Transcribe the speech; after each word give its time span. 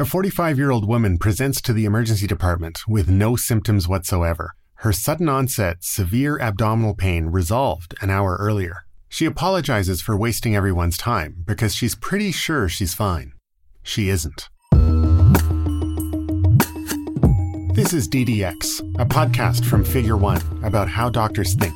A 0.00 0.04
45 0.04 0.58
year 0.58 0.70
old 0.70 0.86
woman 0.86 1.18
presents 1.18 1.60
to 1.60 1.72
the 1.72 1.84
emergency 1.84 2.28
department 2.28 2.86
with 2.86 3.10
no 3.10 3.34
symptoms 3.34 3.88
whatsoever. 3.88 4.54
Her 4.74 4.92
sudden 4.92 5.28
onset, 5.28 5.78
severe 5.80 6.38
abdominal 6.38 6.94
pain 6.94 7.26
resolved 7.26 7.96
an 8.00 8.08
hour 8.08 8.36
earlier. 8.38 8.84
She 9.08 9.26
apologizes 9.26 10.00
for 10.00 10.16
wasting 10.16 10.54
everyone's 10.54 10.96
time 10.96 11.42
because 11.44 11.74
she's 11.74 11.96
pretty 11.96 12.30
sure 12.30 12.68
she's 12.68 12.94
fine. 12.94 13.32
She 13.82 14.08
isn't. 14.08 14.48
This 17.74 17.92
is 17.92 18.08
DDX, 18.08 18.78
a 19.00 19.04
podcast 19.04 19.64
from 19.64 19.82
Figure 19.84 20.16
One 20.16 20.42
about 20.62 20.88
how 20.88 21.10
doctors 21.10 21.54
think. 21.54 21.74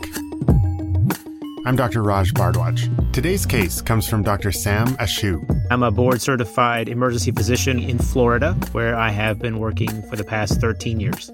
I'm 1.67 1.75
Dr. 1.75 2.05
Raj 2.05 2.33
Bhardwaj. 2.35 3.13
Today's 3.13 3.45
case 3.45 3.81
comes 3.81 4.07
from 4.07 4.23
Dr. 4.23 4.53
Sam 4.53 4.87
Ashoo. 4.99 5.52
I'm 5.73 5.83
a 5.83 5.91
board 5.91 6.21
certified 6.21 6.91
emergency 6.91 7.31
physician 7.31 7.79
in 7.79 7.97
Florida, 7.97 8.53
where 8.73 8.95
I 8.95 9.09
have 9.09 9.39
been 9.39 9.59
working 9.59 10.03
for 10.11 10.17
the 10.17 10.23
past 10.23 10.61
13 10.61 11.01
years. 11.01 11.31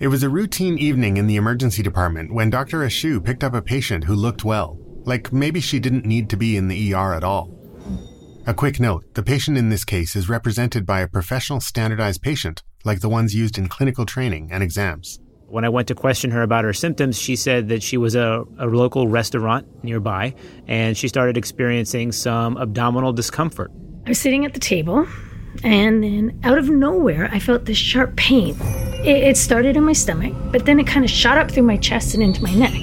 It 0.00 0.08
was 0.08 0.24
a 0.24 0.28
routine 0.28 0.76
evening 0.76 1.18
in 1.18 1.28
the 1.28 1.36
emergency 1.36 1.84
department 1.84 2.34
when 2.34 2.50
Dr. 2.50 2.80
Ashoo 2.80 3.24
picked 3.24 3.44
up 3.44 3.54
a 3.54 3.62
patient 3.62 4.02
who 4.02 4.16
looked 4.16 4.44
well, 4.44 4.76
like 5.04 5.32
maybe 5.32 5.60
she 5.60 5.78
didn't 5.78 6.04
need 6.04 6.28
to 6.30 6.36
be 6.36 6.56
in 6.56 6.66
the 6.66 6.92
ER 6.92 7.14
at 7.14 7.22
all. 7.22 7.56
A 8.44 8.52
quick 8.52 8.80
note 8.80 9.04
the 9.14 9.22
patient 9.22 9.56
in 9.56 9.68
this 9.68 9.84
case 9.84 10.16
is 10.16 10.28
represented 10.28 10.84
by 10.84 10.98
a 10.98 11.06
professional 11.06 11.60
standardized 11.60 12.22
patient, 12.22 12.64
like 12.84 12.98
the 12.98 13.08
ones 13.08 13.36
used 13.36 13.56
in 13.56 13.68
clinical 13.68 14.04
training 14.04 14.50
and 14.50 14.64
exams. 14.64 15.20
When 15.48 15.64
I 15.64 15.68
went 15.68 15.86
to 15.88 15.94
question 15.94 16.32
her 16.32 16.42
about 16.42 16.64
her 16.64 16.72
symptoms, 16.72 17.16
she 17.18 17.36
said 17.36 17.68
that 17.68 17.82
she 17.82 17.96
was 17.96 18.16
a, 18.16 18.44
a 18.58 18.66
local 18.66 19.06
restaurant 19.06 19.66
nearby 19.84 20.34
and 20.66 20.96
she 20.96 21.06
started 21.06 21.36
experiencing 21.36 22.10
some 22.10 22.56
abdominal 22.56 23.12
discomfort. 23.12 23.70
I 24.06 24.10
was 24.10 24.18
sitting 24.18 24.44
at 24.44 24.54
the 24.54 24.60
table, 24.60 25.06
and 25.64 26.02
then 26.02 26.40
out 26.44 26.58
of 26.58 26.68
nowhere, 26.68 27.28
I 27.32 27.38
felt 27.38 27.64
this 27.64 27.78
sharp 27.78 28.16
pain. 28.16 28.56
It, 29.04 29.22
it 29.22 29.36
started 29.36 29.76
in 29.76 29.84
my 29.84 29.92
stomach, 29.92 30.34
but 30.52 30.66
then 30.66 30.78
it 30.78 30.86
kind 30.86 31.04
of 31.04 31.10
shot 31.10 31.38
up 31.38 31.50
through 31.50 31.64
my 31.64 31.76
chest 31.76 32.14
and 32.14 32.22
into 32.22 32.42
my 32.42 32.54
neck. 32.54 32.74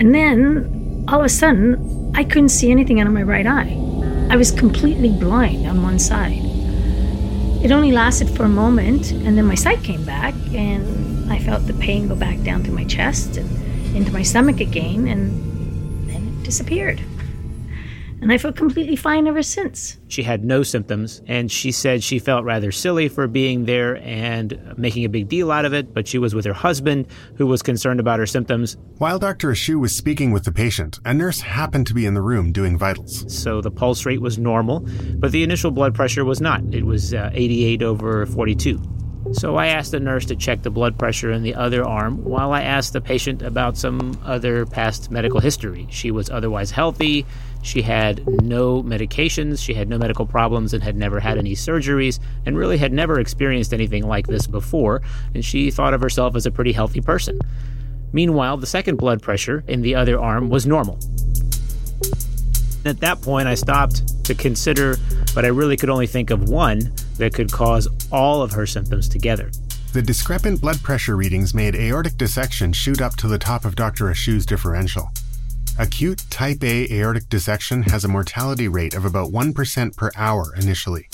And 0.00 0.14
then, 0.14 1.04
all 1.08 1.20
of 1.20 1.26
a 1.26 1.28
sudden, 1.28 2.12
I 2.14 2.24
couldn't 2.24 2.50
see 2.50 2.70
anything 2.70 3.00
out 3.00 3.06
of 3.06 3.12
my 3.12 3.22
right 3.22 3.46
eye. 3.46 3.76
I 4.30 4.36
was 4.36 4.50
completely 4.50 5.10
blind 5.10 5.66
on 5.66 5.82
one 5.82 5.98
side. 5.98 6.40
It 7.62 7.72
only 7.72 7.92
lasted 7.92 8.30
for 8.30 8.44
a 8.44 8.48
moment, 8.48 9.10
and 9.10 9.36
then 9.36 9.46
my 9.46 9.54
sight 9.54 9.82
came 9.82 10.04
back, 10.04 10.34
and 10.54 11.17
I 11.30 11.38
felt 11.38 11.66
the 11.66 11.74
pain 11.74 12.08
go 12.08 12.14
back 12.14 12.42
down 12.42 12.64
through 12.64 12.74
my 12.74 12.84
chest 12.84 13.36
and 13.36 13.96
into 13.96 14.12
my 14.12 14.22
stomach 14.22 14.60
again, 14.60 15.08
and 15.08 16.08
then 16.08 16.26
it 16.26 16.42
disappeared. 16.44 17.00
And 18.20 18.32
I 18.32 18.38
felt 18.38 18.56
completely 18.56 18.96
fine 18.96 19.28
ever 19.28 19.44
since. 19.44 19.96
She 20.08 20.24
had 20.24 20.44
no 20.44 20.64
symptoms, 20.64 21.22
and 21.28 21.50
she 21.50 21.70
said 21.70 22.02
she 22.02 22.18
felt 22.18 22.44
rather 22.44 22.72
silly 22.72 23.08
for 23.08 23.28
being 23.28 23.64
there 23.64 23.96
and 23.98 24.74
making 24.76 25.04
a 25.04 25.08
big 25.08 25.28
deal 25.28 25.52
out 25.52 25.64
of 25.64 25.72
it, 25.72 25.94
but 25.94 26.08
she 26.08 26.18
was 26.18 26.34
with 26.34 26.44
her 26.44 26.52
husband, 26.52 27.06
who 27.36 27.46
was 27.46 27.62
concerned 27.62 28.00
about 28.00 28.18
her 28.18 28.26
symptoms. 28.26 28.76
While 28.96 29.20
Dr. 29.20 29.52
Ashoo 29.52 29.78
was 29.78 29.94
speaking 29.94 30.32
with 30.32 30.44
the 30.44 30.52
patient, 30.52 30.98
a 31.04 31.14
nurse 31.14 31.40
happened 31.40 31.86
to 31.86 31.94
be 31.94 32.06
in 32.06 32.14
the 32.14 32.22
room 32.22 32.50
doing 32.50 32.76
vitals. 32.76 33.24
So 33.32 33.60
the 33.60 33.70
pulse 33.70 34.04
rate 34.04 34.20
was 34.20 34.36
normal, 34.36 34.84
but 35.14 35.30
the 35.30 35.44
initial 35.44 35.70
blood 35.70 35.94
pressure 35.94 36.24
was 36.24 36.40
not. 36.40 36.62
It 36.72 36.84
was 36.84 37.14
uh, 37.14 37.30
88 37.32 37.82
over 37.84 38.26
42. 38.26 38.82
So 39.32 39.56
I 39.56 39.66
asked 39.68 39.92
the 39.92 40.00
nurse 40.00 40.24
to 40.26 40.36
check 40.36 40.62
the 40.62 40.70
blood 40.70 40.98
pressure 40.98 41.32
in 41.32 41.42
the 41.42 41.54
other 41.54 41.86
arm 41.86 42.24
while 42.24 42.52
I 42.52 42.62
asked 42.62 42.92
the 42.92 43.00
patient 43.00 43.42
about 43.42 43.76
some 43.76 44.18
other 44.24 44.64
past 44.64 45.10
medical 45.10 45.40
history. 45.40 45.86
She 45.90 46.10
was 46.10 46.30
otherwise 46.30 46.70
healthy. 46.70 47.26
She 47.62 47.82
had 47.82 48.26
no 48.42 48.82
medications, 48.82 49.62
she 49.62 49.74
had 49.74 49.88
no 49.88 49.98
medical 49.98 50.24
problems, 50.26 50.72
and 50.72 50.82
had 50.82 50.96
never 50.96 51.20
had 51.20 51.38
any 51.38 51.54
surgeries, 51.54 52.20
and 52.46 52.56
really 52.56 52.78
had 52.78 52.92
never 52.92 53.20
experienced 53.20 53.74
anything 53.74 54.06
like 54.06 54.26
this 54.26 54.46
before, 54.46 55.02
and 55.34 55.44
she 55.44 55.70
thought 55.70 55.92
of 55.92 56.00
herself 56.00 56.36
as 56.36 56.46
a 56.46 56.50
pretty 56.50 56.72
healthy 56.72 57.00
person. 57.00 57.38
Meanwhile, 58.12 58.58
the 58.58 58.66
second 58.66 58.96
blood 58.96 59.20
pressure 59.20 59.64
in 59.66 59.82
the 59.82 59.94
other 59.94 60.18
arm 60.18 60.48
was 60.48 60.66
normal. 60.66 60.98
At 62.84 63.00
that 63.00 63.20
point, 63.20 63.48
I 63.48 63.54
stopped 63.54 64.24
to 64.24 64.34
consider, 64.34 64.96
but 65.34 65.44
I 65.44 65.48
really 65.48 65.76
could 65.76 65.90
only 65.90 66.06
think 66.06 66.30
of 66.30 66.48
one 66.48 66.92
that 67.18 67.34
could 67.34 67.52
cause 67.52 67.86
all 68.10 68.42
of 68.42 68.52
her 68.52 68.66
symptoms 68.66 69.08
together. 69.08 69.50
The 69.92 70.02
discrepant 70.02 70.60
blood 70.60 70.82
pressure 70.82 71.16
readings 71.16 71.54
made 71.54 71.74
aortic 71.74 72.16
dissection 72.16 72.72
shoot 72.72 73.00
up 73.00 73.16
to 73.16 73.28
the 73.28 73.38
top 73.38 73.64
of 73.64 73.76
Dr. 73.76 74.10
Ashoo's 74.10 74.46
differential. 74.46 75.10
Acute 75.78 76.24
type 76.28 76.62
A 76.64 76.92
aortic 76.92 77.28
dissection 77.28 77.82
has 77.82 78.04
a 78.04 78.08
mortality 78.08 78.66
rate 78.66 78.94
of 78.94 79.04
about 79.04 79.30
1% 79.30 79.96
per 79.96 80.10
hour 80.16 80.52
initially. 80.56 81.08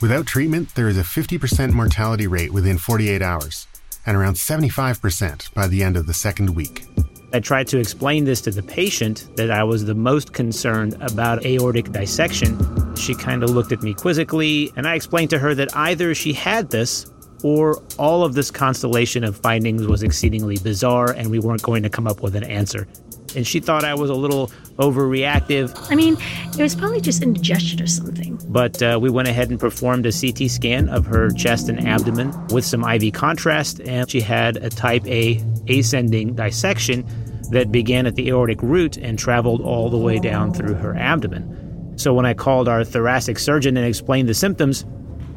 Without 0.00 0.26
treatment, 0.26 0.74
there 0.76 0.88
is 0.88 0.96
a 0.96 1.02
50% 1.02 1.72
mortality 1.72 2.28
rate 2.28 2.52
within 2.52 2.78
48 2.78 3.20
hours, 3.20 3.66
and 4.06 4.16
around 4.16 4.34
75% 4.34 5.52
by 5.52 5.66
the 5.66 5.82
end 5.82 5.96
of 5.96 6.06
the 6.06 6.14
second 6.14 6.54
week. 6.54 6.84
I 7.32 7.40
tried 7.40 7.66
to 7.68 7.78
explain 7.78 8.24
this 8.24 8.40
to 8.42 8.50
the 8.50 8.62
patient 8.62 9.28
that 9.36 9.50
I 9.50 9.64
was 9.64 9.84
the 9.84 9.94
most 9.94 10.32
concerned 10.32 10.96
about 11.00 11.44
aortic 11.44 11.92
dissection. 11.92 12.56
She 12.98 13.14
kind 13.14 13.42
of 13.42 13.50
looked 13.50 13.72
at 13.72 13.82
me 13.82 13.94
quizzically, 13.94 14.72
and 14.76 14.86
I 14.86 14.94
explained 14.94 15.30
to 15.30 15.38
her 15.38 15.54
that 15.54 15.74
either 15.76 16.14
she 16.14 16.32
had 16.32 16.70
this 16.70 17.06
or 17.42 17.82
all 17.98 18.24
of 18.24 18.34
this 18.34 18.50
constellation 18.50 19.24
of 19.24 19.36
findings 19.36 19.86
was 19.86 20.02
exceedingly 20.02 20.58
bizarre 20.58 21.12
and 21.12 21.30
we 21.30 21.38
weren't 21.38 21.62
going 21.62 21.82
to 21.82 21.90
come 21.90 22.06
up 22.06 22.22
with 22.22 22.34
an 22.34 22.44
answer. 22.44 22.88
And 23.36 23.46
she 23.46 23.60
thought 23.60 23.84
I 23.84 23.94
was 23.94 24.10
a 24.10 24.14
little 24.14 24.48
overreactive. 24.78 25.90
I 25.90 25.94
mean, 25.94 26.16
it 26.58 26.62
was 26.62 26.74
probably 26.74 27.00
just 27.00 27.22
indigestion 27.22 27.82
or 27.82 27.86
something. 27.86 28.40
But 28.48 28.82
uh, 28.82 28.98
we 29.00 29.10
went 29.10 29.28
ahead 29.28 29.50
and 29.50 29.60
performed 29.60 30.06
a 30.06 30.12
CT 30.12 30.50
scan 30.50 30.88
of 30.88 31.04
her 31.06 31.30
chest 31.30 31.68
and 31.68 31.86
abdomen 31.86 32.32
with 32.48 32.64
some 32.64 32.82
IV 32.82 33.12
contrast, 33.12 33.80
and 33.80 34.10
she 34.10 34.20
had 34.22 34.56
a 34.56 34.70
type 34.70 35.06
A 35.06 35.44
ascending 35.68 36.34
dissection 36.34 37.06
that 37.50 37.70
began 37.70 38.06
at 38.06 38.14
the 38.14 38.28
aortic 38.28 38.62
root 38.62 38.96
and 38.96 39.18
traveled 39.18 39.60
all 39.60 39.90
the 39.90 39.98
way 39.98 40.18
down 40.18 40.52
through 40.54 40.74
her 40.74 40.96
abdomen. 40.96 41.67
So 41.98 42.14
when 42.14 42.26
I 42.26 42.32
called 42.32 42.68
our 42.68 42.84
thoracic 42.84 43.40
surgeon 43.40 43.76
and 43.76 43.84
explained 43.84 44.28
the 44.28 44.34
symptoms, 44.34 44.86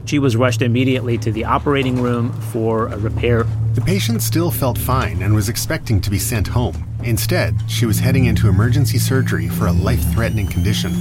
she 0.06 0.20
was 0.20 0.38
rushed 0.38 0.62
immediately 0.62 1.18
to 1.18 1.32
the 1.32 1.44
operating 1.44 2.00
room 2.00 2.32
for 2.54 2.86
a 2.88 2.98
repair. 3.00 3.46
The 3.74 3.82
patient 3.82 4.22
still 4.22 4.52
felt 4.52 4.78
fine 4.78 5.24
and 5.24 5.34
was 5.34 5.50
expecting 5.50 6.00
to 6.02 6.12
be 6.12 6.20
sent 6.20 6.48
home. 6.48 6.88
Instead, 7.04 7.56
she 7.68 7.88
was 7.88 7.98
heading 7.98 8.26
into 8.26 8.48
emergency 8.48 9.00
surgery 9.00 9.50
for 9.50 9.66
a 9.66 9.72
life 9.72 10.04
threatening 10.14 10.46
condition. 10.46 10.94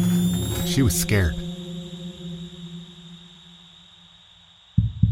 She 0.65 0.81
was 0.81 0.99
scared. 0.99 1.35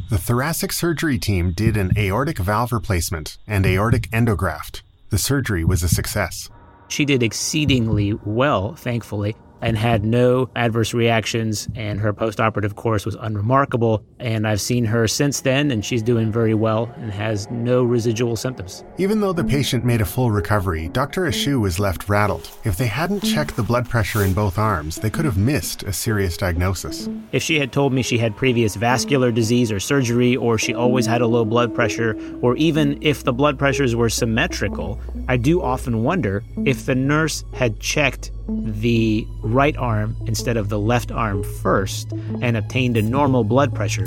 The 0.08 0.16
thoracic 0.16 0.72
surgery 0.72 1.18
team 1.18 1.52
did 1.52 1.76
an 1.76 1.92
aortic 1.98 2.38
valve 2.38 2.72
replacement 2.72 3.36
and 3.46 3.66
aortic 3.66 4.10
endograft. 4.12 4.80
The 5.10 5.18
surgery 5.18 5.62
was 5.62 5.82
a 5.82 5.88
success. 5.88 6.48
She 6.88 7.04
did 7.04 7.22
exceedingly 7.22 8.14
well, 8.24 8.74
thankfully 8.74 9.36
and 9.60 9.76
had 9.76 10.04
no 10.04 10.50
adverse 10.56 10.94
reactions, 10.94 11.68
and 11.74 12.00
her 12.00 12.12
postoperative 12.12 12.74
course 12.74 13.04
was 13.04 13.16
unremarkable. 13.20 14.04
And 14.18 14.46
I've 14.46 14.60
seen 14.60 14.84
her 14.84 15.06
since 15.08 15.40
then, 15.40 15.70
and 15.70 15.84
she's 15.84 16.02
doing 16.02 16.30
very 16.32 16.54
well 16.54 16.92
and 16.96 17.10
has 17.12 17.50
no 17.50 17.82
residual 17.82 18.36
symptoms. 18.36 18.84
Even 18.98 19.20
though 19.20 19.32
the 19.32 19.44
patient 19.44 19.84
made 19.84 20.00
a 20.00 20.04
full 20.04 20.30
recovery, 20.30 20.88
Dr. 20.88 21.22
Ashoo 21.22 21.60
was 21.60 21.78
left 21.78 22.08
rattled. 22.08 22.50
If 22.64 22.76
they 22.76 22.86
hadn't 22.86 23.20
checked 23.20 23.56
the 23.56 23.62
blood 23.62 23.88
pressure 23.88 24.24
in 24.24 24.32
both 24.32 24.58
arms, 24.58 24.96
they 24.96 25.10
could 25.10 25.24
have 25.24 25.38
missed 25.38 25.82
a 25.82 25.92
serious 25.92 26.36
diagnosis. 26.36 27.08
If 27.32 27.42
she 27.42 27.58
had 27.58 27.72
told 27.72 27.92
me 27.92 28.02
she 28.02 28.18
had 28.18 28.36
previous 28.36 28.76
vascular 28.76 29.30
disease 29.30 29.72
or 29.72 29.80
surgery, 29.80 30.36
or 30.36 30.58
she 30.58 30.74
always 30.74 31.06
had 31.06 31.20
a 31.20 31.26
low 31.26 31.44
blood 31.44 31.74
pressure, 31.74 32.16
or 32.42 32.56
even 32.56 32.98
if 33.02 33.24
the 33.24 33.32
blood 33.32 33.58
pressures 33.58 33.94
were 33.94 34.08
symmetrical, 34.08 35.00
I 35.28 35.36
do 35.36 35.62
often 35.62 36.02
wonder 36.02 36.42
if 36.64 36.86
the 36.86 36.94
nurse 36.94 37.44
had 37.52 37.80
checked 37.80 38.30
the 38.48 39.26
right 39.42 39.76
arm 39.76 40.16
instead 40.26 40.56
of 40.56 40.68
the 40.68 40.78
left 40.78 41.12
arm 41.12 41.42
first 41.42 42.10
and 42.40 42.56
obtained 42.56 42.96
a 42.96 43.02
normal 43.02 43.44
blood 43.44 43.74
pressure, 43.74 44.06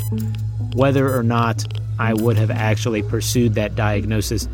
whether 0.74 1.16
or 1.16 1.22
not 1.22 1.64
I 2.00 2.14
would 2.16 2.38
have 2.38 2.50
actually 2.50 3.04
pursued 3.04 3.54
that 3.56 3.76
diagnosis. 3.76 4.48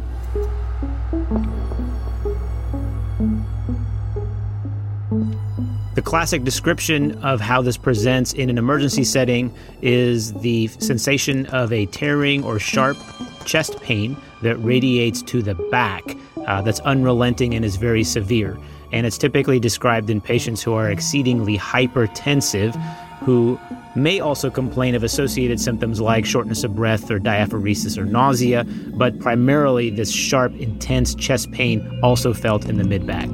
The 5.95 6.01
classic 6.03 6.43
description 6.43 7.17
of 7.23 7.39
how 7.39 7.61
this 7.61 7.77
presents 7.77 8.33
in 8.33 8.49
an 8.49 8.57
emergency 8.57 9.03
setting 9.03 9.53
is 9.81 10.33
the 10.33 10.67
sensation 10.67 11.45
of 11.47 11.71
a 11.71 11.85
tearing 11.87 12.43
or 12.43 12.59
sharp 12.59 12.97
chest 13.45 13.81
pain 13.81 14.17
that 14.43 14.57
radiates 14.57 15.21
to 15.23 15.41
the 15.41 15.55
back, 15.71 16.03
uh, 16.45 16.61
that's 16.61 16.81
unrelenting 16.81 17.55
and 17.55 17.63
is 17.65 17.77
very 17.77 18.03
severe 18.03 18.57
and 18.91 19.05
it's 19.05 19.17
typically 19.17 19.59
described 19.59 20.09
in 20.09 20.21
patients 20.21 20.61
who 20.61 20.73
are 20.73 20.89
exceedingly 20.89 21.57
hypertensive, 21.57 22.75
who 23.19 23.59
may 23.95 24.19
also 24.19 24.49
complain 24.49 24.95
of 24.95 25.03
associated 25.03 25.59
symptoms 25.59 25.99
like 25.99 26.25
shortness 26.25 26.63
of 26.63 26.75
breath 26.75 27.09
or 27.09 27.19
diaphoresis 27.19 27.97
or 27.97 28.05
nausea, 28.05 28.63
but 28.95 29.19
primarily 29.19 29.89
this 29.89 30.11
sharp, 30.11 30.53
intense 30.55 31.15
chest 31.15 31.51
pain 31.51 31.99
also 32.03 32.33
felt 32.33 32.69
in 32.69 32.77
the 32.77 32.83
mid 32.83 33.05
back. 33.05 33.29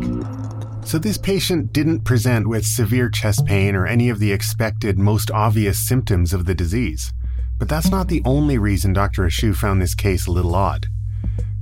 So, 0.86 0.98
this 0.98 1.18
patient 1.18 1.72
didn't 1.72 2.02
present 2.02 2.48
with 2.48 2.66
severe 2.66 3.10
chest 3.10 3.46
pain 3.46 3.74
or 3.74 3.88
any 3.88 4.10
of 4.10 4.20
the 4.20 4.34
expected, 4.34 5.00
most 5.00 5.32
obvious 5.32 5.80
symptoms 5.80 6.34
of 6.34 6.46
the 6.46 6.54
disease. 6.54 7.14
But 7.58 7.70
that's 7.70 7.90
not 7.90 8.10
the 8.10 8.22
only 8.26 8.58
reason 8.58 8.92
Dr. 8.92 9.24
Ashoo 9.24 9.56
found 9.56 9.82
this 9.82 9.96
case 9.96 10.28
a 10.28 10.32
little 10.32 10.56
odd. 10.56 10.88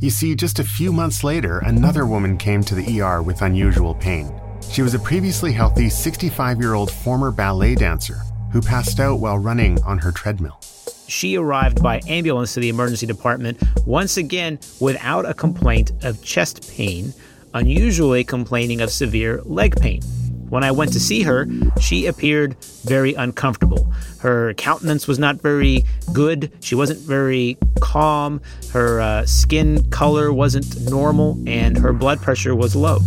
You 0.01 0.09
see, 0.09 0.33
just 0.33 0.57
a 0.57 0.63
few 0.63 0.91
months 0.91 1.23
later, 1.23 1.59
another 1.59 2.07
woman 2.07 2.35
came 2.35 2.63
to 2.63 2.73
the 2.73 3.01
ER 3.01 3.21
with 3.21 3.43
unusual 3.43 3.93
pain. 3.93 4.33
She 4.67 4.81
was 4.81 4.95
a 4.95 4.99
previously 4.99 5.51
healthy 5.51 5.91
65 5.91 6.59
year 6.59 6.73
old 6.73 6.91
former 6.91 7.29
ballet 7.29 7.75
dancer 7.75 8.19
who 8.51 8.61
passed 8.61 8.99
out 8.99 9.19
while 9.19 9.37
running 9.37 9.79
on 9.83 9.99
her 9.99 10.11
treadmill. 10.11 10.59
She 11.07 11.37
arrived 11.37 11.83
by 11.83 12.01
ambulance 12.07 12.55
to 12.55 12.59
the 12.59 12.69
emergency 12.69 13.05
department, 13.05 13.61
once 13.85 14.17
again 14.17 14.57
without 14.79 15.29
a 15.29 15.35
complaint 15.35 15.91
of 16.03 16.23
chest 16.23 16.71
pain, 16.75 17.13
unusually 17.53 18.23
complaining 18.23 18.81
of 18.81 18.89
severe 18.89 19.39
leg 19.43 19.79
pain. 19.79 20.01
When 20.51 20.65
I 20.65 20.71
went 20.71 20.91
to 20.91 20.99
see 20.99 21.21
her, 21.21 21.47
she 21.79 22.07
appeared 22.07 22.57
very 22.83 23.13
uncomfortable. 23.13 23.89
Her 24.19 24.53
countenance 24.55 25.07
was 25.07 25.17
not 25.17 25.37
very 25.37 25.85
good. 26.11 26.51
She 26.59 26.75
wasn't 26.75 26.99
very 26.99 27.57
calm. 27.79 28.41
Her 28.73 28.99
uh, 28.99 29.25
skin 29.25 29.89
color 29.91 30.33
wasn't 30.33 30.89
normal, 30.89 31.39
and 31.47 31.77
her 31.77 31.93
blood 31.93 32.21
pressure 32.21 32.53
was 32.53 32.75
low. 32.75 32.99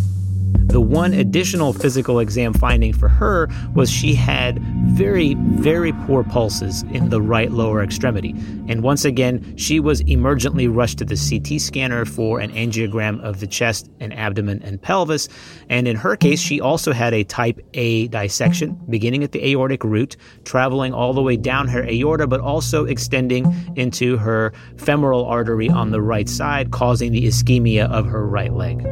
The 0.66 0.80
one 0.80 1.12
additional 1.12 1.72
physical 1.72 2.18
exam 2.18 2.52
finding 2.52 2.92
for 2.92 3.08
her 3.08 3.48
was 3.74 3.90
she 3.90 4.14
had 4.14 4.58
very, 4.94 5.34
very 5.34 5.92
poor 5.92 6.24
pulses 6.24 6.82
in 6.90 7.10
the 7.10 7.22
right 7.22 7.50
lower 7.50 7.82
extremity. 7.82 8.30
And 8.66 8.82
once 8.82 9.04
again, 9.04 9.56
she 9.56 9.78
was 9.78 10.02
emergently 10.02 10.74
rushed 10.74 10.98
to 10.98 11.04
the 11.04 11.16
CT 11.16 11.60
scanner 11.60 12.04
for 12.04 12.40
an 12.40 12.50
angiogram 12.52 13.20
of 13.22 13.40
the 13.40 13.46
chest 13.46 13.88
and 14.00 14.12
abdomen 14.14 14.62
and 14.62 14.80
pelvis. 14.82 15.28
And 15.68 15.86
in 15.86 15.96
her 15.96 16.16
case, 16.16 16.40
she 16.40 16.60
also 16.60 16.92
had 16.92 17.14
a 17.14 17.24
type 17.24 17.60
A 17.74 18.08
dissection 18.08 18.80
beginning 18.88 19.22
at 19.22 19.32
the 19.32 19.46
aortic 19.50 19.84
root, 19.84 20.16
traveling 20.44 20.92
all 20.92 21.12
the 21.12 21.22
way 21.22 21.36
down 21.36 21.68
her 21.68 21.84
aorta, 21.84 22.26
but 22.26 22.40
also 22.40 22.84
extending 22.84 23.54
into 23.76 24.16
her 24.16 24.52
femoral 24.76 25.24
artery 25.24 25.68
on 25.68 25.90
the 25.90 26.02
right 26.02 26.28
side, 26.28 26.70
causing 26.70 27.12
the 27.12 27.26
ischemia 27.26 27.88
of 27.90 28.06
her 28.06 28.26
right 28.26 28.52
leg. 28.52 28.84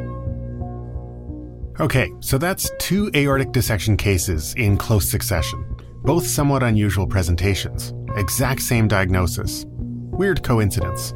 Okay, 1.80 2.12
so 2.20 2.36
that's 2.36 2.70
two 2.78 3.10
aortic 3.14 3.50
dissection 3.50 3.96
cases 3.96 4.52
in 4.58 4.76
close 4.76 5.08
succession, 5.08 5.64
both 6.04 6.26
somewhat 6.26 6.62
unusual 6.62 7.06
presentations, 7.06 7.94
exact 8.14 8.60
same 8.60 8.86
diagnosis. 8.86 9.64
Weird 9.68 10.42
coincidence. 10.42 11.14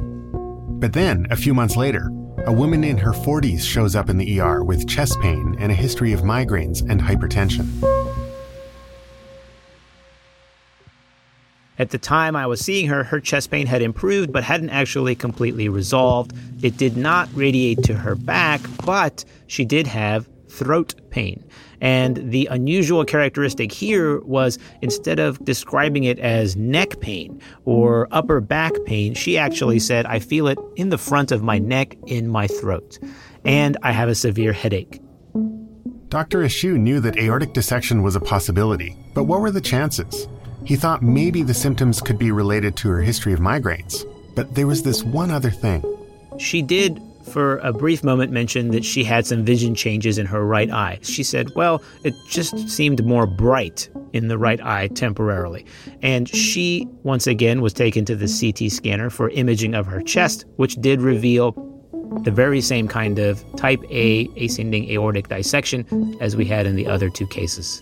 But 0.79 0.93
then, 0.93 1.27
a 1.29 1.35
few 1.35 1.53
months 1.53 1.75
later, 1.75 2.09
a 2.47 2.51
woman 2.51 2.83
in 2.83 2.97
her 2.97 3.11
40s 3.11 3.61
shows 3.61 3.95
up 3.95 4.09
in 4.09 4.17
the 4.17 4.39
ER 4.39 4.63
with 4.63 4.87
chest 4.87 5.19
pain 5.21 5.55
and 5.59 5.71
a 5.71 5.75
history 5.75 6.11
of 6.11 6.21
migraines 6.21 6.81
and 6.89 6.99
hypertension. 6.99 7.67
At 11.77 11.91
the 11.91 11.99
time 11.99 12.35
I 12.35 12.47
was 12.47 12.61
seeing 12.61 12.87
her, 12.87 13.03
her 13.03 13.19
chest 13.19 13.51
pain 13.51 13.67
had 13.67 13.83
improved 13.83 14.33
but 14.33 14.43
hadn't 14.43 14.71
actually 14.71 15.13
completely 15.13 15.69
resolved. 15.69 16.33
It 16.63 16.77
did 16.77 16.97
not 16.97 17.29
radiate 17.35 17.83
to 17.83 17.93
her 17.93 18.15
back, 18.15 18.61
but 18.83 19.23
she 19.45 19.63
did 19.63 19.85
have 19.85 20.27
throat 20.57 20.95
pain. 21.09 21.45
And 21.79 22.31
the 22.31 22.47
unusual 22.47 23.05
characteristic 23.05 23.71
here 23.71 24.19
was 24.21 24.57
instead 24.81 25.19
of 25.19 25.43
describing 25.45 26.05
it 26.05 26.19
as 26.19 26.55
neck 26.55 26.99
pain 26.99 27.41
or 27.65 28.07
upper 28.11 28.41
back 28.41 28.73
pain, 28.85 29.13
she 29.13 29.37
actually 29.37 29.79
said, 29.79 30.05
I 30.05 30.19
feel 30.19 30.47
it 30.47 30.57
in 30.75 30.89
the 30.89 30.97
front 30.97 31.31
of 31.31 31.43
my 31.43 31.59
neck, 31.59 31.95
in 32.07 32.27
my 32.27 32.47
throat, 32.47 32.97
and 33.45 33.77
I 33.83 33.91
have 33.91 34.09
a 34.09 34.15
severe 34.15 34.53
headache. 34.53 35.01
Dr. 36.09 36.39
Ashoo 36.39 36.77
knew 36.77 36.99
that 37.01 37.17
aortic 37.17 37.53
dissection 37.53 38.01
was 38.01 38.15
a 38.15 38.21
possibility, 38.21 38.95
but 39.13 39.25
what 39.25 39.41
were 39.41 39.51
the 39.51 39.61
chances? 39.61 40.27
He 40.63 40.75
thought 40.75 41.03
maybe 41.03 41.43
the 41.43 41.53
symptoms 41.53 42.01
could 42.01 42.17
be 42.17 42.31
related 42.31 42.75
to 42.77 42.89
her 42.89 43.01
history 43.01 43.33
of 43.33 43.39
migraines. 43.39 44.05
But 44.35 44.53
there 44.53 44.67
was 44.67 44.83
this 44.83 45.03
one 45.03 45.31
other 45.31 45.49
thing. 45.49 45.83
She 46.37 46.61
did 46.61 47.01
for 47.27 47.57
a 47.59 47.73
brief 47.73 48.03
moment 48.03 48.31
mentioned 48.31 48.73
that 48.73 48.85
she 48.85 49.03
had 49.03 49.25
some 49.25 49.43
vision 49.43 49.75
changes 49.75 50.17
in 50.17 50.25
her 50.25 50.45
right 50.45 50.69
eye. 50.71 50.99
She 51.01 51.23
said, 51.23 51.53
well, 51.55 51.81
it 52.03 52.13
just 52.27 52.69
seemed 52.69 53.05
more 53.05 53.27
bright 53.27 53.89
in 54.13 54.27
the 54.27 54.37
right 54.37 54.61
eye 54.61 54.87
temporarily. 54.87 55.65
And 56.01 56.27
she, 56.27 56.87
once 57.03 57.27
again, 57.27 57.61
was 57.61 57.73
taken 57.73 58.05
to 58.05 58.15
the 58.15 58.27
CT 58.27 58.71
scanner 58.71 59.09
for 59.09 59.29
imaging 59.29 59.75
of 59.75 59.85
her 59.85 60.01
chest, 60.01 60.45
which 60.55 60.75
did 60.75 61.01
reveal 61.01 61.51
the 62.23 62.31
very 62.31 62.61
same 62.61 62.87
kind 62.87 63.19
of 63.19 63.43
type 63.57 63.83
A 63.91 64.27
ascending 64.37 64.89
aortic 64.89 65.27
dissection 65.27 66.17
as 66.21 66.35
we 66.35 66.45
had 66.45 66.65
in 66.65 66.75
the 66.75 66.87
other 66.87 67.09
two 67.09 67.27
cases. 67.27 67.81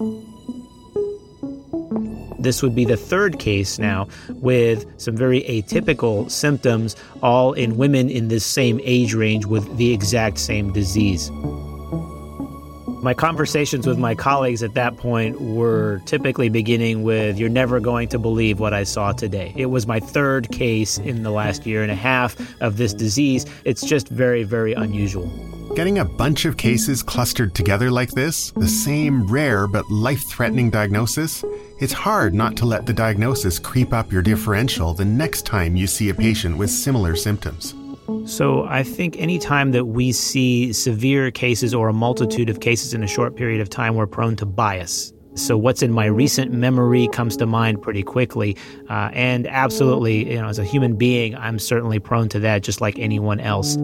This 2.45 2.61
would 2.61 2.75
be 2.75 2.85
the 2.85 2.95
third 2.95 3.39
case 3.39 3.79
now 3.79 4.07
with 4.29 4.85
some 5.01 5.17
very 5.17 5.41
atypical 5.41 6.29
symptoms, 6.29 6.95
all 7.23 7.53
in 7.53 7.75
women 7.75 8.07
in 8.07 8.27
this 8.27 8.45
same 8.45 8.79
age 8.83 9.15
range 9.15 9.47
with 9.47 9.77
the 9.77 9.91
exact 9.91 10.37
same 10.37 10.71
disease. 10.71 11.31
My 13.01 13.15
conversations 13.15 13.87
with 13.87 13.97
my 13.97 14.13
colleagues 14.13 14.61
at 14.61 14.75
that 14.75 14.95
point 14.97 15.41
were 15.41 16.03
typically 16.05 16.49
beginning 16.49 17.01
with, 17.01 17.39
You're 17.39 17.49
never 17.49 17.79
going 17.79 18.09
to 18.09 18.19
believe 18.19 18.59
what 18.59 18.75
I 18.75 18.83
saw 18.83 19.11
today. 19.11 19.51
It 19.55 19.67
was 19.67 19.87
my 19.87 19.99
third 19.99 20.51
case 20.51 20.99
in 20.99 21.23
the 21.23 21.31
last 21.31 21.65
year 21.65 21.81
and 21.81 21.91
a 21.91 21.95
half 21.95 22.35
of 22.61 22.77
this 22.77 22.93
disease. 22.93 23.47
It's 23.63 23.83
just 23.83 24.07
very, 24.09 24.43
very 24.43 24.73
unusual. 24.73 25.27
Getting 25.75 25.99
a 25.99 26.05
bunch 26.05 26.45
of 26.45 26.57
cases 26.57 27.03
clustered 27.03 27.53
together 27.53 27.91
like 27.91 28.11
this, 28.11 28.51
the 28.51 28.67
same 28.67 29.27
rare 29.27 29.67
but 29.67 29.89
life 29.91 30.23
threatening 30.29 30.69
diagnosis, 30.69 31.43
it's 31.79 31.93
hard 31.93 32.33
not 32.33 32.55
to 32.57 32.65
let 32.65 32.85
the 32.85 32.93
diagnosis 32.93 33.59
creep 33.59 33.93
up 33.93 34.11
your 34.11 34.21
differential 34.21 34.93
the 34.93 35.05
next 35.05 35.45
time 35.45 35.75
you 35.75 35.87
see 35.87 36.09
a 36.09 36.13
patient 36.13 36.57
with 36.57 36.69
similar 36.69 37.15
symptoms. 37.15 37.75
So, 38.25 38.65
I 38.65 38.83
think 38.83 39.19
anytime 39.19 39.71
that 39.71 39.85
we 39.85 40.11
see 40.11 40.71
severe 40.73 41.31
cases 41.31 41.73
or 41.73 41.89
a 41.89 41.93
multitude 41.93 42.49
of 42.49 42.59
cases 42.59 42.93
in 42.93 43.01
a 43.03 43.07
short 43.07 43.35
period 43.35 43.61
of 43.61 43.69
time, 43.69 43.95
we're 43.95 44.05
prone 44.05 44.35
to 44.37 44.45
bias. 44.45 45.11
So, 45.33 45.57
what's 45.57 45.81
in 45.81 45.91
my 45.91 46.05
recent 46.05 46.53
memory 46.53 47.09
comes 47.11 47.35
to 47.37 47.47
mind 47.47 47.81
pretty 47.81 48.03
quickly. 48.03 48.57
Uh, 48.89 49.09
and 49.13 49.47
absolutely, 49.47 50.31
you 50.31 50.39
know, 50.39 50.47
as 50.47 50.59
a 50.59 50.63
human 50.63 50.95
being, 50.95 51.35
I'm 51.35 51.57
certainly 51.57 51.99
prone 51.99 52.29
to 52.29 52.39
that 52.41 52.61
just 52.61 52.79
like 52.79 52.99
anyone 52.99 53.39
else. 53.39 53.75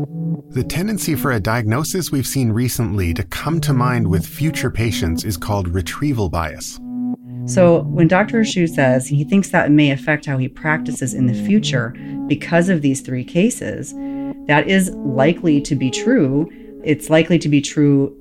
The 0.52 0.64
tendency 0.64 1.16
for 1.16 1.32
a 1.32 1.40
diagnosis 1.40 2.12
we've 2.12 2.28
seen 2.28 2.52
recently 2.52 3.14
to 3.16 3.24
come 3.24 3.60
to 3.62 3.74
mind 3.74 4.08
with 4.08 4.26
future 4.26 4.70
patients 4.70 5.24
is 5.24 5.36
called 5.36 5.68
retrieval 5.68 6.30
bias. 6.30 6.80
So, 7.54 7.82
when 7.84 8.08
Dr. 8.08 8.42
Ashoo 8.42 8.70
says 8.70 9.08
he 9.08 9.24
thinks 9.24 9.50
that 9.50 9.72
may 9.72 9.92
affect 9.92 10.26
how 10.26 10.38
he 10.38 10.48
practices 10.48 11.14
in 11.14 11.28
the 11.28 11.34
future 11.34 11.90
because 12.28 12.70
of 12.70 12.82
these 12.82 13.02
three 13.02 13.26
cases, 13.26 13.94
that 14.48 14.68
is 14.68 14.92
likely 14.92 15.60
to 15.62 15.76
be 15.76 15.92
true. 15.92 16.50
It's 16.84 17.10
likely 17.10 17.38
to 17.40 17.50
be 17.50 17.60
true 17.60 18.16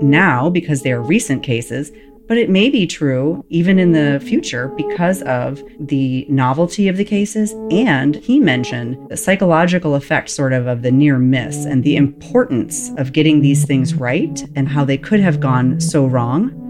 now 0.00 0.48
because 0.48 0.82
they 0.82 0.92
are 0.92 1.02
recent 1.02 1.42
cases, 1.42 1.92
but 2.28 2.38
it 2.38 2.48
may 2.48 2.70
be 2.70 2.86
true 2.86 3.44
even 3.50 3.78
in 3.78 3.92
the 3.92 4.18
future 4.20 4.68
because 4.68 5.20
of 5.24 5.62
the 5.78 6.24
novelty 6.30 6.88
of 6.88 6.96
the 6.96 7.04
cases. 7.04 7.52
And 7.70 8.16
he 8.16 8.40
mentioned 8.40 9.10
the 9.10 9.18
psychological 9.18 9.94
effect, 9.94 10.30
sort 10.30 10.54
of, 10.54 10.66
of 10.66 10.80
the 10.80 10.90
near 10.90 11.18
miss 11.18 11.66
and 11.66 11.84
the 11.84 11.96
importance 11.96 12.90
of 12.96 13.12
getting 13.12 13.42
these 13.42 13.66
things 13.66 13.94
right 13.94 14.42
and 14.56 14.66
how 14.66 14.84
they 14.84 14.96
could 14.96 15.20
have 15.20 15.40
gone 15.40 15.78
so 15.78 16.06
wrong. 16.06 16.61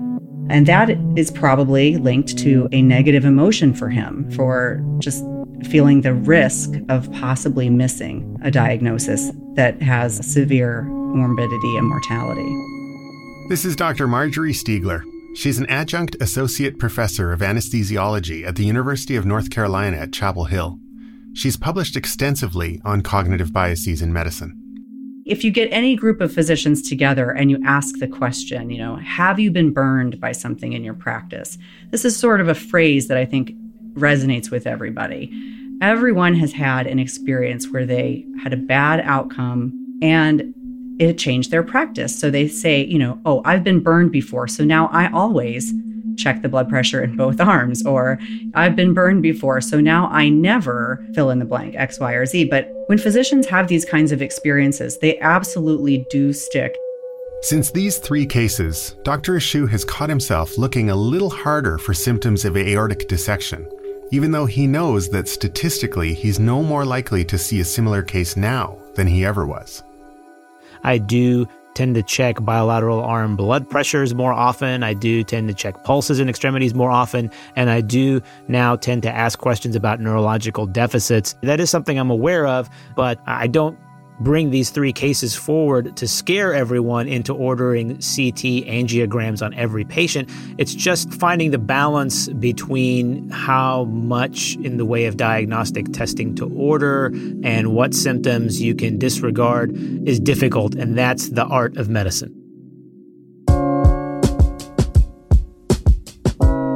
And 0.48 0.66
that 0.66 0.90
is 1.16 1.30
probably 1.30 1.96
linked 1.96 2.38
to 2.38 2.68
a 2.72 2.82
negative 2.82 3.24
emotion 3.24 3.74
for 3.74 3.88
him, 3.88 4.30
for 4.32 4.84
just 4.98 5.24
feeling 5.64 6.00
the 6.00 6.14
risk 6.14 6.70
of 6.88 7.10
possibly 7.12 7.70
missing 7.70 8.38
a 8.42 8.50
diagnosis 8.50 9.30
that 9.54 9.80
has 9.80 10.24
severe 10.26 10.82
morbidity 10.82 11.76
and 11.76 11.86
mortality. 11.86 13.48
This 13.48 13.64
is 13.64 13.76
Dr. 13.76 14.08
Marjorie 14.08 14.52
Stiegler. 14.52 15.02
She's 15.34 15.58
an 15.58 15.66
adjunct 15.66 16.16
associate 16.20 16.78
professor 16.78 17.32
of 17.32 17.40
anesthesiology 17.40 18.46
at 18.46 18.56
the 18.56 18.64
University 18.64 19.16
of 19.16 19.24
North 19.24 19.50
Carolina 19.50 19.96
at 19.96 20.12
Chapel 20.12 20.44
Hill. 20.44 20.78
She's 21.34 21.56
published 21.56 21.96
extensively 21.96 22.80
on 22.84 23.00
cognitive 23.00 23.52
biases 23.52 24.02
in 24.02 24.12
medicine. 24.12 24.61
If 25.24 25.44
you 25.44 25.52
get 25.52 25.68
any 25.72 25.94
group 25.94 26.20
of 26.20 26.32
physicians 26.32 26.82
together 26.82 27.30
and 27.30 27.48
you 27.48 27.60
ask 27.64 27.98
the 27.98 28.08
question, 28.08 28.70
you 28.70 28.78
know, 28.78 28.96
have 28.96 29.38
you 29.38 29.52
been 29.52 29.72
burned 29.72 30.20
by 30.20 30.32
something 30.32 30.72
in 30.72 30.82
your 30.82 30.94
practice? 30.94 31.58
This 31.90 32.04
is 32.04 32.16
sort 32.16 32.40
of 32.40 32.48
a 32.48 32.56
phrase 32.56 33.06
that 33.06 33.16
I 33.16 33.24
think 33.24 33.52
resonates 33.94 34.50
with 34.50 34.66
everybody. 34.66 35.30
Everyone 35.80 36.34
has 36.34 36.52
had 36.52 36.88
an 36.88 36.98
experience 36.98 37.68
where 37.68 37.86
they 37.86 38.26
had 38.42 38.52
a 38.52 38.56
bad 38.56 39.00
outcome 39.00 39.72
and 40.02 40.52
it 40.98 41.18
changed 41.18 41.52
their 41.52 41.62
practice. 41.62 42.18
So 42.18 42.28
they 42.28 42.48
say, 42.48 42.84
you 42.84 42.98
know, 42.98 43.20
oh, 43.24 43.42
I've 43.44 43.62
been 43.62 43.80
burned 43.80 44.10
before. 44.10 44.48
So 44.48 44.64
now 44.64 44.88
I 44.88 45.10
always 45.12 45.72
check 46.16 46.42
the 46.42 46.48
blood 46.48 46.68
pressure 46.68 47.02
in 47.02 47.16
both 47.16 47.40
arms. 47.40 47.84
Or 47.84 48.18
I've 48.54 48.76
been 48.76 48.94
burned 48.94 49.22
before. 49.22 49.60
So 49.60 49.80
now 49.80 50.08
I 50.08 50.28
never 50.28 51.04
fill 51.14 51.30
in 51.30 51.38
the 51.38 51.44
blank, 51.44 51.74
X, 51.76 51.98
Y, 52.00 52.12
or 52.12 52.26
Z. 52.26 52.44
But 52.46 52.70
when 52.86 52.98
physicians 52.98 53.46
have 53.46 53.68
these 53.68 53.84
kinds 53.84 54.12
of 54.12 54.22
experiences, 54.22 54.98
they 54.98 55.18
absolutely 55.20 56.06
do 56.10 56.32
stick. 56.32 56.76
Since 57.42 57.72
these 57.72 57.98
three 57.98 58.24
cases, 58.24 58.94
Dr. 59.02 59.34
Ashoo 59.34 59.68
has 59.68 59.84
caught 59.84 60.08
himself 60.08 60.56
looking 60.58 60.90
a 60.90 60.96
little 60.96 61.30
harder 61.30 61.76
for 61.76 61.92
symptoms 61.92 62.44
of 62.44 62.56
aortic 62.56 63.08
dissection, 63.08 63.68
even 64.12 64.30
though 64.30 64.46
he 64.46 64.68
knows 64.68 65.08
that 65.08 65.26
statistically 65.26 66.14
he's 66.14 66.38
no 66.38 66.62
more 66.62 66.84
likely 66.84 67.24
to 67.24 67.36
see 67.36 67.58
a 67.58 67.64
similar 67.64 68.00
case 68.00 68.36
now 68.36 68.78
than 68.94 69.08
he 69.08 69.24
ever 69.24 69.44
was. 69.44 69.82
I 70.84 70.98
do 70.98 71.48
tend 71.74 71.94
to 71.94 72.02
check 72.02 72.42
bilateral 72.44 73.00
arm 73.00 73.36
blood 73.36 73.68
pressures 73.68 74.14
more 74.14 74.32
often. 74.32 74.82
I 74.82 74.94
do 74.94 75.24
tend 75.24 75.48
to 75.48 75.54
check 75.54 75.84
pulses 75.84 76.20
in 76.20 76.28
extremities 76.28 76.74
more 76.74 76.90
often. 76.90 77.30
And 77.56 77.70
I 77.70 77.80
do 77.80 78.20
now 78.48 78.76
tend 78.76 79.02
to 79.04 79.10
ask 79.10 79.38
questions 79.38 79.76
about 79.76 80.00
neurological 80.00 80.66
deficits. 80.66 81.34
That 81.42 81.60
is 81.60 81.70
something 81.70 81.98
I'm 81.98 82.10
aware 82.10 82.46
of, 82.46 82.68
but 82.96 83.20
I 83.26 83.46
don't 83.46 83.78
bring 84.22 84.50
these 84.50 84.70
three 84.70 84.92
cases 84.92 85.34
forward 85.34 85.96
to 85.96 86.06
scare 86.06 86.54
everyone 86.54 87.08
into 87.08 87.34
ordering 87.34 87.94
CT 87.94 88.66
angiograms 88.68 89.44
on 89.44 89.52
every 89.54 89.84
patient. 89.84 90.30
It's 90.58 90.74
just 90.74 91.12
finding 91.14 91.50
the 91.50 91.58
balance 91.58 92.28
between 92.28 93.28
how 93.30 93.84
much 93.84 94.56
in 94.56 94.76
the 94.76 94.84
way 94.84 95.06
of 95.06 95.16
diagnostic 95.16 95.92
testing 95.92 96.34
to 96.36 96.48
order 96.54 97.06
and 97.42 97.74
what 97.74 97.94
symptoms 97.94 98.60
you 98.60 98.74
can 98.74 98.98
disregard 98.98 99.72
is 100.06 100.20
difficult, 100.20 100.74
and 100.74 100.96
that's 100.96 101.30
the 101.30 101.44
art 101.44 101.76
of 101.76 101.88
medicine. 101.88 102.38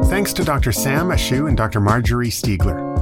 Thanks 0.08 0.32
to 0.32 0.44
Dr. 0.44 0.72
Sam 0.72 1.08
Ashoo 1.08 1.46
and 1.46 1.56
Dr. 1.56 1.78
Marjorie 1.78 2.30
Stiegler. 2.30 2.94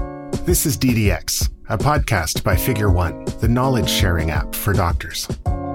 This 0.47 0.67
is 0.67 0.77
DDX 0.77 1.54
a 1.71 1.79
podcast 1.79 2.45
by 2.45 2.55
Figure 2.55 2.91
One, 2.91 3.25
the 3.41 3.49
knowledge 3.49 3.89
sharing 3.89 4.31
app 4.31 4.55
for 4.55 4.75
doctors. 4.75 5.27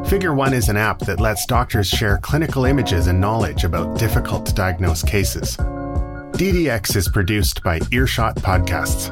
Figure 0.05 0.35
One 0.35 0.53
is 0.53 0.69
an 0.69 0.77
app 0.77 0.99
that 0.99 1.19
lets 1.19 1.47
doctors 1.47 1.87
share 1.87 2.19
clinical 2.19 2.65
images 2.65 3.07
and 3.07 3.19
knowledge 3.19 3.63
about 3.63 3.97
difficult 3.97 4.45
to 4.45 4.53
diagnose 4.53 5.01
cases. 5.01 5.57
DDX 5.57 6.95
is 6.95 7.09
produced 7.09 7.63
by 7.63 7.79
Earshot 7.91 8.35
Podcasts. 8.35 9.09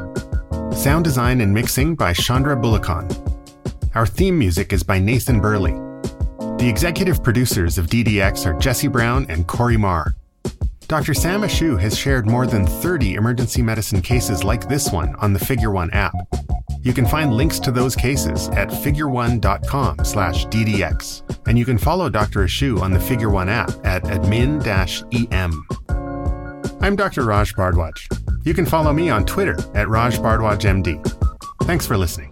Sound 0.75 1.03
design 1.03 1.41
and 1.41 1.51
mixing 1.51 1.95
by 1.95 2.13
Chandra 2.13 2.55
Bulakan. 2.55 3.11
Our 3.95 4.05
theme 4.05 4.37
music 4.37 4.71
is 4.71 4.83
by 4.83 4.99
Nathan 4.99 5.41
Burley. 5.41 5.73
The 6.59 6.69
executive 6.69 7.23
producers 7.23 7.79
of 7.79 7.87
DDX 7.87 8.45
are 8.45 8.57
Jesse 8.59 8.87
Brown 8.87 9.25
and 9.29 9.47
Corey 9.47 9.77
Marr. 9.77 10.13
Dr. 10.87 11.15
Sam 11.15 11.41
Ashoo 11.41 11.79
has 11.79 11.97
shared 11.97 12.27
more 12.27 12.45
than 12.45 12.67
30 12.67 13.15
emergency 13.15 13.63
medicine 13.63 14.01
cases 14.01 14.43
like 14.43 14.69
this 14.69 14.91
one 14.91 15.15
on 15.15 15.33
the 15.33 15.39
Figure 15.39 15.71
One 15.71 15.89
app. 15.91 16.13
You 16.87 16.93
can 16.93 17.05
find 17.05 17.33
links 17.33 17.59
to 17.59 17.71
those 17.71 17.97
cases 17.97 18.47
at 18.47 18.69
figureone.com 18.69 20.05
slash 20.05 20.45
ddx. 20.45 21.21
And 21.45 21.59
you 21.59 21.65
can 21.65 21.77
follow 21.77 22.07
Dr. 22.07 22.45
Ashoo 22.45 22.79
on 22.79 22.93
the 22.93 22.99
Figure 22.99 23.29
One 23.29 23.49
app 23.49 23.71
at 23.85 24.03
admin-em. 24.03 25.67
I'm 26.79 26.95
Dr. 26.95 27.25
Raj 27.25 27.53
Bhardwaj. 27.55 28.45
You 28.45 28.53
can 28.53 28.65
follow 28.65 28.93
me 28.93 29.09
on 29.09 29.25
Twitter 29.25 29.57
at 29.75 29.89
Raj 29.89 30.17
Bhardwaj 30.19 30.61
MD. 30.61 31.03
Thanks 31.65 31.85
for 31.85 31.97
listening. 31.97 32.26